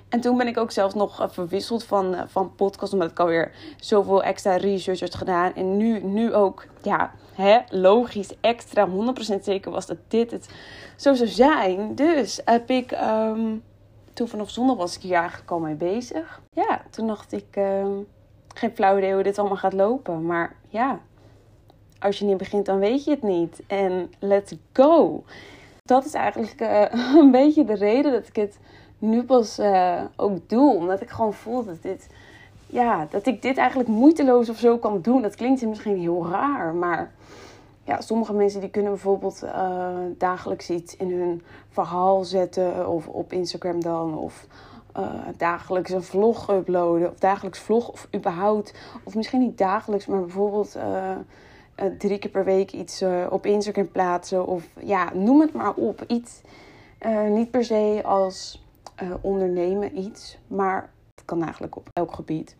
En 0.09 0.21
toen 0.21 0.37
ben 0.37 0.47
ik 0.47 0.57
ook 0.57 0.71
zelfs 0.71 0.93
nog 0.93 1.27
verwisseld 1.31 1.83
van, 1.83 2.13
uh, 2.13 2.21
van 2.27 2.55
podcast, 2.55 2.93
omdat 2.93 3.11
ik 3.11 3.19
alweer 3.19 3.51
zoveel 3.79 4.23
extra 4.23 4.55
research 4.55 4.99
had 4.99 5.15
gedaan. 5.15 5.55
En 5.55 5.77
nu, 5.77 6.03
nu 6.03 6.33
ook, 6.33 6.65
ja, 6.81 7.11
hè, 7.33 7.59
logisch, 7.69 8.33
extra 8.41 8.87
100% 8.87 9.43
zeker 9.43 9.71
was 9.71 9.85
dat 9.85 9.97
dit 10.07 10.31
het 10.31 10.49
zo 10.95 11.13
zou 11.13 11.29
zijn. 11.29 11.95
Dus 11.95 12.41
heb 12.45 12.69
ik, 12.69 12.91
um, 12.91 13.63
toen 14.13 14.27
vanaf 14.27 14.49
zondag 14.49 14.77
was 14.77 14.95
ik 14.95 15.01
hier 15.01 15.17
eigenlijk 15.17 15.51
al 15.51 15.59
mee 15.59 15.75
bezig. 15.75 16.41
Ja, 16.53 16.81
toen 16.89 17.07
dacht 17.07 17.31
ik, 17.31 17.55
um, 17.57 18.07
geen 18.53 18.75
flauw 18.75 18.97
idee 18.97 19.13
hoe 19.13 19.23
dit 19.23 19.39
allemaal 19.39 19.57
gaat 19.57 19.73
lopen. 19.73 20.25
Maar 20.25 20.55
ja, 20.67 20.99
als 21.99 22.19
je 22.19 22.25
niet 22.25 22.37
begint, 22.37 22.65
dan 22.65 22.79
weet 22.79 23.03
je 23.03 23.11
het 23.11 23.23
niet. 23.23 23.61
En 23.67 24.11
let's 24.19 24.53
go. 24.73 25.23
Dat 25.83 26.05
is 26.05 26.13
eigenlijk 26.13 26.61
uh, 26.61 27.15
een 27.21 27.31
beetje 27.31 27.65
de 27.65 27.75
reden 27.75 28.11
dat 28.11 28.27
ik 28.27 28.35
het 28.35 28.59
nu 28.99 29.23
pas 29.23 29.59
uh, 29.59 30.01
ook 30.15 30.49
doe. 30.49 30.75
Omdat 30.75 31.01
ik 31.01 31.09
gewoon 31.09 31.33
voel 31.33 31.65
dat 31.65 31.81
dit 31.81 32.07
ja, 32.69 33.07
dat 33.09 33.25
ik 33.25 33.41
dit 33.41 33.57
eigenlijk 33.57 33.89
moeiteloos 33.89 34.49
of 34.49 34.57
zo 34.57 34.77
kan 34.77 35.01
doen. 35.01 35.21
Dat 35.21 35.35
klinkt 35.35 35.65
misschien 35.65 35.99
heel 35.99 36.27
raar, 36.29 36.73
maar 36.73 37.11
ja, 37.83 38.01
sommige 38.01 38.33
mensen 38.33 38.61
die 38.61 38.69
kunnen 38.69 38.91
bijvoorbeeld 38.91 39.43
uh, 39.43 39.87
dagelijks 40.17 40.69
iets 40.69 40.95
in 40.95 41.11
hun 41.11 41.43
verhaal 41.69 42.23
zetten 42.23 42.89
of 42.89 43.07
op 43.07 43.33
Instagram 43.33 43.81
dan 43.81 44.17
of 44.17 44.47
uh, 44.97 45.03
dagelijks 45.37 45.91
een 45.91 46.03
vlog 46.03 46.49
uploaden 46.49 47.09
of 47.09 47.17
dagelijks 47.17 47.59
vlog 47.59 47.89
of 47.89 48.07
überhaupt 48.15 48.73
of 49.03 49.15
misschien 49.15 49.39
niet 49.39 49.57
dagelijks, 49.57 50.05
maar 50.05 50.19
bijvoorbeeld 50.19 50.77
drie 51.97 52.19
keer 52.19 52.31
per 52.31 52.43
week 52.43 52.71
iets 52.71 53.03
op 53.29 53.45
Instagram 53.45 53.91
plaatsen 53.91 54.47
of 54.47 54.67
ja, 54.79 55.13
noem 55.13 55.41
het 55.41 55.53
maar 55.53 55.73
op. 55.73 56.03
Iets 56.07 56.41
niet 57.29 57.51
per 57.51 57.63
se 57.63 58.01
als 58.03 58.66
ondernemen 59.21 59.97
iets, 59.97 60.37
maar 60.47 60.89
het 61.15 61.25
kan 61.25 61.43
eigenlijk 61.43 61.75
op 61.75 61.89
elk 61.93 62.13
gebied. 62.13 62.55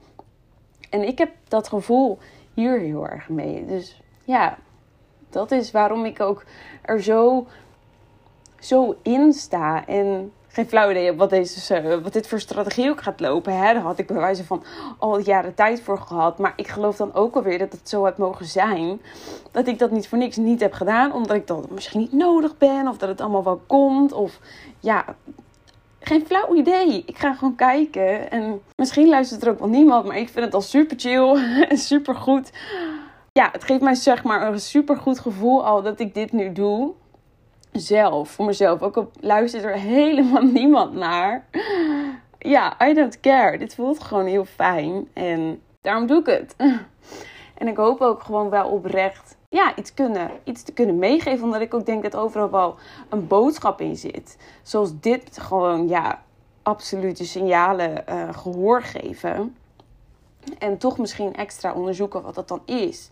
En 0.90 1.08
ik 1.08 1.18
heb 1.18 1.32
dat 1.48 1.68
gevoel 1.68 2.18
hier 2.54 2.80
heel 2.80 3.08
erg 3.08 3.30
mee. 3.30 3.66
Dus 3.66 4.02
ja, 4.26 4.58
dat 5.30 5.52
is 5.52 5.72
waarom 5.72 6.06
ik 6.06 6.20
ook 6.22 6.44
er 6.82 7.04
zo, 7.04 7.48
zo 8.60 8.96
in 9.02 9.34
sta. 9.34 9.86
En 9.86 10.32
geen 10.48 10.68
flauw 10.68 10.90
idee 10.90 11.14
wat, 11.14 11.30
deze, 11.30 12.00
wat 12.02 12.14
dit 12.14 12.28
voor 12.28 12.40
strategie 12.40 12.90
ook 12.90 13.02
gaat 13.02 13.20
lopen. 13.20 13.54
Hè? 13.54 13.74
Daar 13.74 13.82
had 13.82 14.00
ik 14.00 14.08
bij 14.08 14.16
wijze 14.16 14.46
van 14.46 14.64
al 14.98 15.20
jaren 15.20 15.54
tijd 15.56 15.82
voor 15.82 15.98
gehad. 15.98 16.38
Maar 16.38 16.54
ik 16.56 16.68
geloof 16.68 16.96
dan 16.96 17.14
ook 17.14 17.36
alweer 17.36 17.58
dat 17.58 17.72
het 17.72 17.90
zo 17.90 18.04
had 18.04 18.18
mogen 18.18 18.46
zijn. 18.46 19.02
Dat 19.52 19.68
ik 19.68 19.80
dat 19.80 19.92
niet 19.92 20.08
voor 20.08 20.18
niks 20.18 20.38
niet 20.38 20.60
heb 20.60 20.74
gedaan. 20.74 21.14
Omdat 21.14 21.36
ik 21.36 21.48
dat 21.48 21.70
misschien 21.70 22.00
niet 22.00 22.14
nodig 22.14 22.58
ben. 22.58 22.88
Of 22.88 22.98
dat 22.98 23.10
het 23.10 23.22
allemaal 23.22 23.44
wel 23.44 23.62
komt. 23.68 24.12
Of 24.12 24.40
ja, 24.80 25.06
geen 26.08 26.26
flauw 26.26 26.56
idee. 26.56 27.04
Ik 27.06 27.18
ga 27.18 27.34
gewoon 27.34 27.56
kijken. 27.56 28.32
En 28.32 28.62
misschien 28.76 29.10
luistert 29.10 29.44
er 29.44 29.50
ook 29.50 29.60
wel 29.60 29.70
niemand. 29.70 30.06
Maar 30.06 30.18
ik 30.18 30.30
vind 30.30 30.46
het 30.46 30.54
al 30.54 30.62
super 30.62 31.00
chill 31.00 31.36
en 31.70 31.78
super 31.78 32.16
goed 32.16 32.52
ja, 33.38 33.50
het 33.52 33.64
geeft 33.64 33.82
mij 33.82 33.96
zeg 33.96 34.24
maar 34.24 34.48
een 34.48 34.60
super 34.60 34.98
goed 34.98 35.20
gevoel 35.20 35.66
al 35.66 35.82
dat 35.82 36.00
ik 36.00 36.14
dit 36.14 36.32
nu 36.32 36.52
doe. 36.52 36.94
Zelf, 37.72 38.30
voor 38.30 38.46
mezelf. 38.46 38.82
Ook 38.82 38.98
al 38.98 39.12
luistert 39.20 39.64
er 39.64 39.74
helemaal 39.74 40.42
niemand 40.62 40.94
naar. 40.94 41.46
Ja, 42.40 42.88
I 42.90 42.94
don't 42.94 43.20
care. 43.20 43.58
Dit 43.58 43.76
voelt 43.76 44.04
gewoon 44.04 44.26
heel 44.26 44.46
fijn. 44.46 45.08
En 45.14 45.62
daarom 45.82 46.08
doe 46.08 46.20
ik 46.20 46.26
het. 46.26 46.56
En 47.58 47.68
ik 47.68 47.78
hoop 47.78 48.02
ook 48.02 48.24
gewoon 48.24 48.50
wel 48.50 48.70
oprecht 48.70 49.37
ja, 49.50 49.76
iets, 49.76 49.94
kunnen, 49.94 50.32
iets 50.44 50.64
te 50.64 50.74
kunnen 50.74 50.98
meegeven. 50.98 51.44
Omdat 51.44 51.62
ik 51.62 51.74
ook 51.74 51.86
denk 51.86 52.04
dat 52.04 52.16
overal 52.16 52.50
wel 52.50 52.76
een 53.10 53.28
boodschap 53.28 53.82
in 53.82 53.96
zit. 53.96 54.38
Zoals 54.64 55.00
dit 55.00 55.40
gewoon, 55.40 55.88
ja, 55.88 56.24
absolute 56.62 57.26
signalen 57.26 58.04
uh, 58.10 58.34
gehoor 58.34 58.82
geven. 58.82 59.56
En 60.60 60.78
toch 60.78 60.98
misschien 60.98 61.36
extra 61.36 61.74
onderzoeken 61.74 62.22
wat 62.22 62.36
dat 62.36 62.48
dan 62.48 62.62
is. 62.66 63.10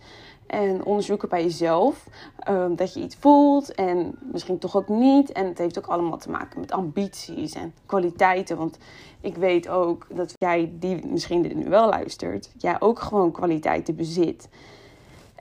En 0.47 0.85
onderzoeken 0.85 1.29
bij 1.29 1.43
jezelf. 1.43 2.07
Um, 2.49 2.75
dat 2.75 2.93
je 2.93 2.99
iets 2.99 3.15
voelt 3.19 3.73
en 3.73 4.17
misschien 4.31 4.57
toch 4.57 4.75
ook 4.75 4.87
niet. 4.87 5.31
En 5.31 5.45
het 5.45 5.57
heeft 5.57 5.77
ook 5.77 5.87
allemaal 5.87 6.17
te 6.17 6.29
maken 6.29 6.59
met 6.59 6.71
ambities 6.71 7.53
en 7.53 7.73
kwaliteiten. 7.85 8.57
Want 8.57 8.77
ik 9.21 9.35
weet 9.35 9.67
ook 9.67 10.07
dat 10.09 10.33
jij, 10.37 10.71
die 10.73 11.05
misschien 11.07 11.51
nu 11.55 11.69
wel 11.69 11.89
luistert, 11.89 12.51
jij 12.57 12.81
ook 12.81 12.99
gewoon 12.99 13.31
kwaliteiten 13.31 13.95
bezit. 13.95 14.49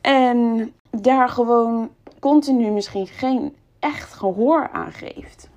En 0.05 0.73
daar 0.91 1.29
gewoon 1.29 1.91
continu 2.21 2.71
misschien 2.71 3.07
geen 3.07 3.57
echt 3.79 4.13
gehoor 4.13 4.69
aan 4.73 4.93
geeft. 4.93 5.49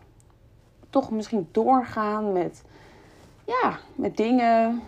Toch 0.90 1.12
misschien 1.12 1.48
doorgaan 1.52 2.32
met, 2.32 2.64
ja, 3.46 3.78
met 3.96 4.18
dingen 4.18 4.82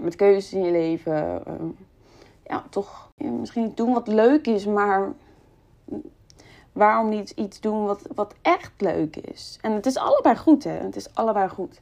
met 0.00 0.16
keuzes 0.16 0.52
in 0.52 0.62
je 0.62 0.70
leven. 0.70 1.46
Ehm, 1.46 1.66
ja, 2.46 2.64
toch 2.70 3.10
misschien 3.16 3.72
doen 3.74 3.92
wat 3.92 4.06
leuk 4.06 4.46
is, 4.46 4.66
maar 4.66 5.12
waarom 6.72 7.08
niet 7.08 7.30
iets 7.30 7.60
doen 7.60 7.84
wat, 7.84 8.02
wat 8.14 8.34
echt 8.42 8.72
leuk 8.78 9.16
is? 9.16 9.58
En 9.60 9.72
het 9.72 9.86
is 9.86 9.96
allebei 9.96 10.36
goed, 10.36 10.64
hè? 10.64 10.78
Het 10.78 10.96
is 10.96 11.14
allebei 11.14 11.48
goed. 11.48 11.80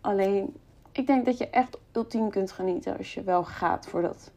Alleen, 0.00 0.56
ik 0.92 1.06
denk 1.06 1.24
dat 1.24 1.38
je 1.38 1.50
echt 1.50 1.78
ultiem 1.92 2.30
kunt 2.30 2.52
genieten 2.52 2.96
als 2.96 3.14
je 3.14 3.22
wel 3.22 3.44
gaat 3.44 3.86
voor 3.86 4.02
dat, 4.02 4.30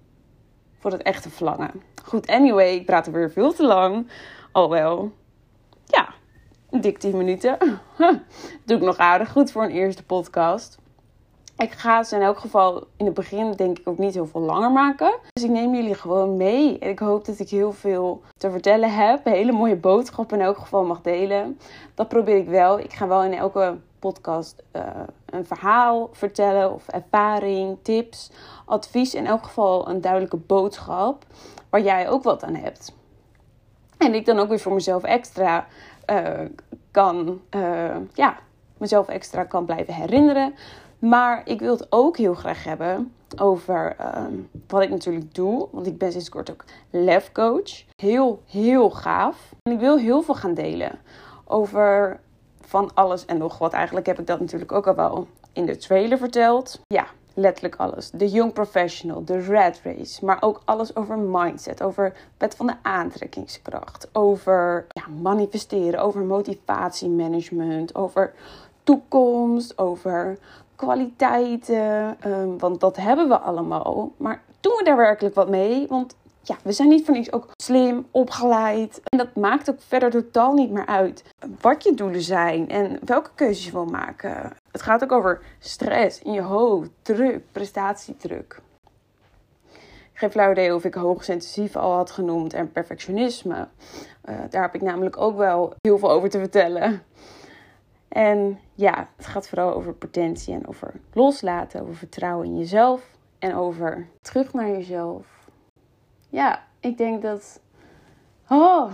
voor 0.83 0.91
dat 0.91 1.01
echte 1.01 1.29
verlangen. 1.29 1.71
Goed, 2.05 2.27
anyway, 2.27 2.73
ik 2.73 2.85
praat 2.85 3.07
er 3.07 3.13
weer 3.13 3.31
veel 3.31 3.53
te 3.53 3.65
lang. 3.65 4.07
Al 4.51 4.69
wel, 4.69 5.11
ja, 5.85 6.09
dik 6.69 6.97
10 6.97 7.17
minuten. 7.17 7.57
Doe 8.65 8.77
ik 8.77 8.83
nog 8.83 8.97
aardig 8.97 9.31
goed 9.31 9.51
voor 9.51 9.63
een 9.63 9.71
eerste 9.71 10.03
podcast. 10.03 10.77
Ik 11.57 11.71
ga 11.71 12.03
ze 12.03 12.15
in 12.15 12.21
elk 12.21 12.37
geval 12.37 12.87
in 12.97 13.05
het 13.05 13.13
begin 13.13 13.51
denk 13.51 13.79
ik 13.79 13.87
ook 13.87 13.97
niet 13.97 14.13
heel 14.13 14.27
veel 14.27 14.41
langer 14.41 14.71
maken. 14.71 15.19
Dus 15.33 15.43
ik 15.43 15.49
neem 15.49 15.75
jullie 15.75 15.95
gewoon 15.95 16.37
mee. 16.37 16.79
En 16.79 16.89
ik 16.89 16.99
hoop 16.99 17.25
dat 17.25 17.39
ik 17.39 17.49
heel 17.49 17.71
veel 17.71 18.21
te 18.37 18.51
vertellen 18.51 18.93
heb. 18.93 19.25
Een 19.25 19.33
hele 19.33 19.51
mooie 19.51 19.75
boodschap 19.75 20.33
in 20.33 20.41
elk 20.41 20.57
geval 20.57 20.85
mag 20.85 21.01
delen. 21.01 21.59
Dat 21.95 22.07
probeer 22.07 22.37
ik 22.37 22.47
wel. 22.47 22.79
Ik 22.79 22.93
ga 22.93 23.07
wel 23.07 23.23
in 23.23 23.33
elke 23.33 23.77
podcast 24.09 24.63
uh, 24.75 24.81
een 25.25 25.45
verhaal 25.45 26.09
vertellen 26.11 26.73
of 26.73 26.87
ervaring, 26.87 27.77
tips, 27.81 28.31
advies. 28.65 29.13
In 29.13 29.25
elk 29.25 29.43
geval 29.43 29.89
een 29.89 30.01
duidelijke 30.01 30.37
boodschap 30.37 31.25
waar 31.69 31.81
jij 31.81 32.09
ook 32.09 32.23
wat 32.23 32.43
aan 32.43 32.55
hebt. 32.55 32.95
En 33.97 34.13
ik 34.13 34.25
dan 34.25 34.39
ook 34.39 34.49
weer 34.49 34.59
voor 34.59 34.73
mezelf 34.73 35.03
extra 35.03 35.67
uh, 36.09 36.39
kan, 36.91 37.41
uh, 37.55 37.95
ja, 38.13 38.37
mezelf 38.77 39.07
extra 39.07 39.43
kan 39.43 39.65
blijven 39.65 39.93
herinneren 39.93 40.53
maar 41.03 41.41
ik 41.45 41.59
wil 41.59 41.73
het 41.73 41.87
ook 41.89 42.17
heel 42.17 42.33
graag 42.33 42.63
hebben 42.63 43.13
over 43.37 43.95
ehm, 43.97 44.33
wat 44.67 44.81
ik 44.81 44.89
natuurlijk 44.89 45.35
doe. 45.35 45.67
Want 45.71 45.87
ik 45.87 45.97
ben 45.97 46.11
sinds 46.11 46.29
kort 46.29 46.51
ook 46.51 46.65
lef 46.89 47.31
coach. 47.31 47.83
Heel, 47.95 48.41
heel 48.45 48.89
gaaf. 48.89 49.53
En 49.61 49.71
ik 49.71 49.79
wil 49.79 49.97
heel 49.97 50.21
veel 50.21 50.35
gaan 50.35 50.53
delen 50.53 50.99
over 51.45 52.19
van 52.73 52.91
alles 52.93 53.25
en 53.25 53.37
nog 53.37 53.57
wat. 53.57 53.73
Eigenlijk 53.73 54.05
heb 54.05 54.19
ik 54.19 54.27
dat 54.27 54.39
natuurlijk 54.39 54.71
ook 54.71 54.87
al 54.87 54.95
wel 54.95 55.27
in 55.51 55.65
de 55.65 55.77
trailer 55.77 56.17
verteld. 56.17 56.79
Ja, 56.87 57.05
letterlijk 57.33 57.75
alles. 57.75 58.09
De 58.11 58.29
Young 58.29 58.53
Professional, 58.53 59.23
de 59.23 59.39
Red 59.39 59.81
Race. 59.83 60.25
Maar 60.25 60.37
ook 60.39 60.61
alles 60.65 60.95
over 60.95 61.17
mindset, 61.17 61.83
over 61.83 62.13
wet 62.37 62.55
van 62.55 62.67
de 62.67 62.73
aantrekkingskracht. 62.81 64.09
Over 64.13 64.85
ja, 64.87 65.03
manifesteren, 65.21 66.01
over 66.01 66.21
motivatiemanagement, 66.21 67.95
over 67.95 68.33
toekomst, 68.83 69.77
over 69.77 70.37
kwaliteiten. 70.75 72.17
Um, 72.25 72.59
want 72.59 72.79
dat 72.79 72.95
hebben 72.95 73.27
we 73.27 73.39
allemaal. 73.39 74.11
Maar 74.17 74.41
doen 74.59 74.75
we 74.77 74.83
daar 74.83 74.97
werkelijk 74.97 75.35
wat 75.35 75.49
mee? 75.49 75.87
Want 75.87 76.15
ja, 76.43 76.55
we 76.63 76.71
zijn 76.71 76.89
niet 76.89 77.05
voor 77.05 77.13
niks 77.13 77.31
ook 77.31 77.47
slim, 77.55 78.07
opgeleid. 78.11 79.01
En 79.03 79.17
dat 79.17 79.35
maakt 79.35 79.69
ook 79.69 79.81
verder 79.81 80.11
totaal 80.11 80.53
niet 80.53 80.71
meer 80.71 80.85
uit 80.85 81.23
wat 81.61 81.83
je 81.83 81.93
doelen 81.93 82.21
zijn 82.21 82.69
en 82.69 82.99
welke 83.05 83.29
keuzes 83.35 83.65
je 83.65 83.71
wil 83.71 83.85
maken. 83.85 84.51
Het 84.71 84.81
gaat 84.81 85.03
ook 85.03 85.11
over 85.11 85.41
stress 85.59 86.21
in 86.21 86.31
je 86.31 86.41
hoofd, 86.41 86.89
druk, 87.01 87.43
prestatiedruk. 87.51 88.61
Geen 90.13 90.31
flauw 90.31 90.51
idee 90.51 90.75
of 90.75 90.83
ik 90.83 90.93
hoogsensitief 90.93 91.75
al 91.75 91.93
had 91.93 92.11
genoemd 92.11 92.53
en 92.53 92.71
perfectionisme. 92.71 93.67
Uh, 94.25 94.35
daar 94.49 94.61
heb 94.61 94.75
ik 94.75 94.81
namelijk 94.81 95.17
ook 95.17 95.37
wel 95.37 95.73
heel 95.81 95.97
veel 95.97 96.11
over 96.11 96.29
te 96.29 96.39
vertellen. 96.39 97.03
En 98.07 98.59
ja, 98.73 99.09
het 99.15 99.25
gaat 99.25 99.47
vooral 99.47 99.73
over 99.73 99.93
potentie 99.93 100.53
en 100.53 100.67
over 100.67 100.93
loslaten, 101.13 101.81
over 101.81 101.95
vertrouwen 101.95 102.47
in 102.47 102.57
jezelf 102.57 103.09
en 103.39 103.55
over 103.55 104.07
terug 104.21 104.53
naar 104.53 104.69
jezelf. 104.69 105.42
Ja, 106.33 106.63
ik 106.79 106.97
denk 106.97 107.21
dat 107.21 107.59
oh, 108.49 108.91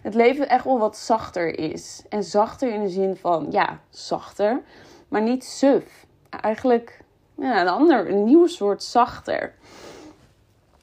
het 0.00 0.14
leven 0.14 0.48
echt 0.48 0.64
wel 0.64 0.78
wat 0.78 0.96
zachter 0.96 1.58
is. 1.58 2.04
En 2.08 2.24
zachter 2.24 2.72
in 2.72 2.82
de 2.82 2.88
zin 2.88 3.16
van, 3.16 3.46
ja, 3.50 3.80
zachter, 3.90 4.62
maar 5.08 5.22
niet 5.22 5.44
suf. 5.44 6.06
Eigenlijk 6.30 7.04
ja, 7.34 7.60
een 7.60 7.68
ander, 7.68 8.10
een 8.10 8.24
nieuw 8.24 8.46
soort 8.46 8.82
zachter. 8.82 9.54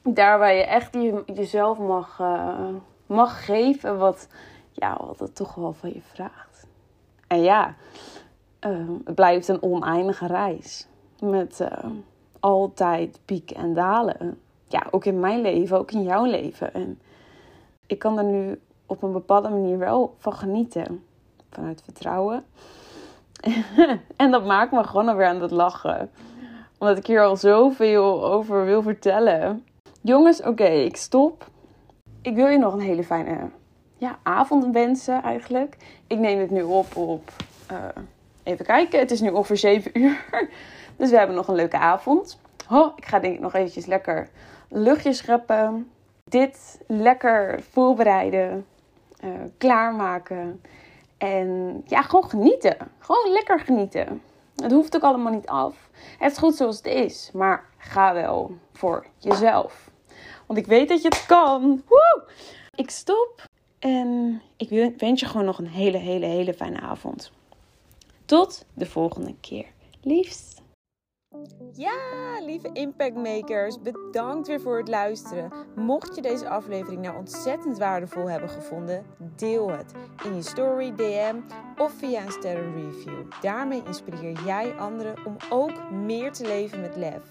Daar 0.02 0.38
waar 0.38 0.54
je 0.54 0.64
echt 0.64 0.94
je, 0.94 1.22
jezelf 1.34 1.78
mag, 1.78 2.18
uh, 2.20 2.68
mag 3.06 3.44
geven 3.44 3.98
wat, 3.98 4.28
ja, 4.70 4.96
wat 5.06 5.18
het 5.18 5.34
toch 5.34 5.54
wel 5.54 5.72
van 5.72 5.92
je 5.92 6.02
vraagt. 6.02 6.66
En 7.26 7.42
ja, 7.42 7.74
uh, 8.66 8.88
het 9.04 9.14
blijft 9.14 9.48
een 9.48 9.62
oneindige 9.62 10.26
reis. 10.26 10.86
Met 11.20 11.60
uh, 11.60 11.90
altijd 12.40 13.20
pieken 13.24 13.56
en 13.56 13.74
dalen. 13.74 14.40
Ja, 14.72 14.86
ook 14.90 15.04
in 15.04 15.20
mijn 15.20 15.40
leven, 15.40 15.78
ook 15.78 15.92
in 15.92 16.02
jouw 16.02 16.24
leven. 16.24 16.74
En 16.74 17.00
ik 17.86 17.98
kan 17.98 18.18
er 18.18 18.24
nu 18.24 18.60
op 18.86 19.02
een 19.02 19.12
bepaalde 19.12 19.48
manier 19.48 19.78
wel 19.78 20.14
van 20.18 20.32
genieten. 20.32 21.04
Vanuit 21.50 21.82
vertrouwen. 21.84 22.44
en 24.16 24.30
dat 24.30 24.44
maakt 24.44 24.72
me 24.72 24.84
gewoon 24.84 25.16
weer 25.16 25.26
aan 25.26 25.40
het 25.42 25.50
lachen. 25.50 26.10
Omdat 26.78 26.98
ik 26.98 27.06
hier 27.06 27.22
al 27.22 27.36
zoveel 27.36 28.24
over 28.24 28.64
wil 28.64 28.82
vertellen. 28.82 29.64
Jongens, 30.00 30.42
oké, 30.42 30.64
ik 30.64 30.96
stop. 30.96 31.46
Ik 32.22 32.34
wil 32.34 32.46
je 32.46 32.58
nog 32.58 32.72
een 32.72 32.80
hele 32.80 33.04
fijne 33.04 33.50
ja, 33.96 34.18
avond 34.22 34.72
wensen 34.72 35.22
eigenlijk. 35.22 35.76
Ik 36.06 36.18
neem 36.18 36.38
het 36.38 36.50
nu 36.50 36.62
op 36.62 36.96
op, 36.96 37.30
uh, 37.72 37.78
even 38.42 38.64
kijken, 38.64 38.98
het 38.98 39.10
is 39.10 39.20
nu 39.20 39.30
ongeveer 39.30 39.56
7 39.56 39.90
uur. 40.02 40.48
Dus 40.96 41.10
we 41.10 41.16
hebben 41.16 41.36
nog 41.36 41.48
een 41.48 41.54
leuke 41.54 41.78
avond. 41.78 42.40
Oh, 42.72 42.92
ik 42.96 43.06
ga 43.06 43.18
denk 43.18 43.34
ik 43.34 43.40
nog 43.40 43.54
eventjes 43.54 43.86
lekker 43.86 44.28
luchtjes 44.68 45.18
scheppen. 45.18 45.90
Dit 46.24 46.80
lekker 46.86 47.62
voorbereiden. 47.70 48.66
Uh, 49.24 49.30
klaarmaken. 49.58 50.62
En 51.18 51.82
ja, 51.86 52.02
gewoon 52.02 52.30
genieten. 52.30 52.76
Gewoon 52.98 53.32
lekker 53.32 53.60
genieten. 53.60 54.22
Het 54.56 54.72
hoeft 54.72 54.96
ook 54.96 55.02
allemaal 55.02 55.32
niet 55.32 55.46
af. 55.46 55.90
Het 56.18 56.32
is 56.32 56.38
goed 56.38 56.54
zoals 56.54 56.76
het 56.76 56.86
is. 56.86 57.30
Maar 57.32 57.64
ga 57.78 58.14
wel 58.14 58.56
voor 58.72 59.06
jezelf. 59.18 59.90
Want 60.46 60.58
ik 60.58 60.66
weet 60.66 60.88
dat 60.88 61.02
je 61.02 61.08
het 61.08 61.26
kan. 61.26 61.82
Woe! 61.88 62.22
Ik 62.74 62.90
stop. 62.90 63.44
En 63.78 64.42
ik 64.56 64.98
wens 64.98 65.20
je 65.20 65.26
gewoon 65.26 65.46
nog 65.46 65.58
een 65.58 65.68
hele, 65.68 65.98
hele, 65.98 66.26
hele 66.26 66.54
fijne 66.54 66.80
avond. 66.80 67.32
Tot 68.24 68.64
de 68.74 68.86
volgende 68.86 69.34
keer. 69.40 69.66
Liefst. 70.00 70.61
Ja, 71.72 72.44
lieve 72.44 72.70
impactmakers, 72.72 73.80
bedankt 73.80 74.46
weer 74.46 74.60
voor 74.60 74.78
het 74.78 74.88
luisteren. 74.88 75.52
Mocht 75.74 76.14
je 76.14 76.22
deze 76.22 76.48
aflevering 76.48 77.02
nou 77.02 77.16
ontzettend 77.16 77.78
waardevol 77.78 78.30
hebben 78.30 78.48
gevonden, 78.48 79.04
deel 79.36 79.70
het 79.70 79.92
in 80.24 80.34
je 80.34 80.42
story, 80.42 80.94
DM 80.94 81.36
of 81.78 81.92
via 81.92 82.24
een 82.24 82.32
sterrenreview. 82.32 83.30
Daarmee 83.40 83.82
inspireer 83.86 84.44
jij 84.44 84.74
anderen 84.78 85.14
om 85.26 85.36
ook 85.50 85.90
meer 85.90 86.32
te 86.32 86.46
leven 86.46 86.80
met 86.80 86.96
lef. 86.96 87.22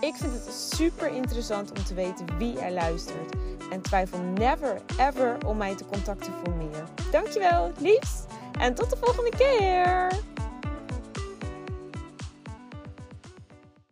Ik 0.00 0.14
vind 0.14 0.32
het 0.32 0.52
super 0.52 1.14
interessant 1.14 1.70
om 1.70 1.84
te 1.84 1.94
weten 1.94 2.38
wie 2.38 2.58
er 2.58 2.72
luistert. 2.72 3.34
En 3.70 3.80
twijfel 3.80 4.18
never 4.18 4.80
ever 4.98 5.36
om 5.46 5.56
mij 5.56 5.76
te 5.76 5.84
contacten 5.84 6.32
voor 6.32 6.54
meer. 6.54 6.84
Dankjewel, 7.10 7.72
liefs. 7.78 8.24
En 8.58 8.74
tot 8.74 8.90
de 8.90 8.96
volgende 8.96 9.30
keer. 9.36 10.29